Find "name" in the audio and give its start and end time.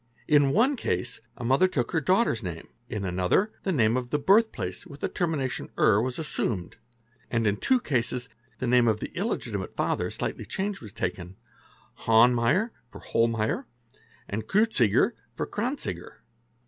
2.41-2.67, 3.71-3.95, 8.65-8.87